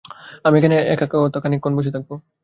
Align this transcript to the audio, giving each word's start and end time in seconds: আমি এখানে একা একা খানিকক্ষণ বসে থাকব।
আমি 0.45 0.55
এখানে 0.59 0.75
একা 0.93 1.05
একা 1.19 1.39
খানিকক্ষণ 1.43 1.73
বসে 1.77 1.91
থাকব। 1.95 2.09